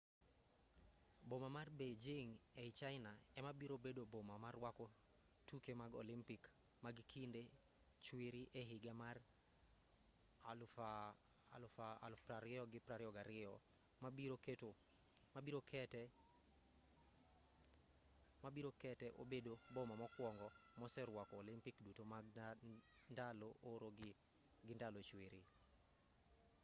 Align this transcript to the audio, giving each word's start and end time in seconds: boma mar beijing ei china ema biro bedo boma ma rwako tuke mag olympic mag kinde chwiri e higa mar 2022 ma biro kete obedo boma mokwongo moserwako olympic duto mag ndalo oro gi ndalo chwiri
boma 1.29 1.49
mar 1.57 1.67
beijing 1.79 2.29
ei 2.61 2.71
china 2.79 3.11
ema 3.39 3.51
biro 3.59 3.75
bedo 3.85 4.03
boma 4.13 4.35
ma 4.43 4.49
rwako 4.57 4.85
tuke 5.47 5.71
mag 5.81 5.91
olympic 6.03 6.41
mag 6.83 6.97
kinde 7.11 7.41
chwiri 8.05 8.43
e 8.59 8.61
higa 8.69 8.93
mar 9.03 9.17
2022 11.59 13.53
ma 14.01 15.39
biro 18.55 18.71
kete 18.85 19.07
obedo 19.21 19.53
boma 19.75 19.95
mokwongo 20.01 20.49
moserwako 20.79 21.33
olympic 21.43 21.75
duto 21.85 22.03
mag 22.13 22.25
ndalo 23.13 23.49
oro 23.71 23.87
gi 23.99 24.11
ndalo 24.75 24.99
chwiri 25.09 25.41